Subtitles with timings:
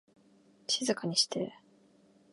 [0.65, 1.53] 静かにして